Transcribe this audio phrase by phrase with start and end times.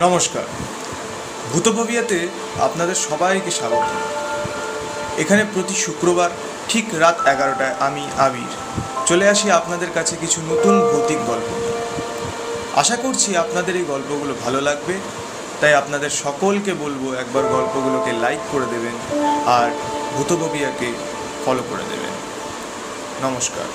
[0.00, 0.44] নমস্কার।
[1.52, 2.18] ভূতভবিয়াতে
[2.60, 3.88] আপনাদের সবাইকে স্বাগত।
[5.22, 6.30] এখানে প্রতি শুক্রবার
[6.68, 8.52] ঠিক রাত এগারোটায় আমি, আবির,
[9.06, 11.48] চলে আসি আপনাদের কাছে কিছু নতুন ভৌতিক গল্প
[12.74, 14.94] আশা করছি আপনাদের এই গল্পগুলো ভালো লাগবে,
[15.60, 18.96] তাই আপনাদের সকলকে বলব একবার গল্পগুলোকে লাইক করে দেবেন
[19.46, 19.68] আর
[20.16, 20.88] ভূতভবিয়াকে
[21.44, 22.14] ফলো করে দেবেন।
[23.26, 23.68] নমস্কার।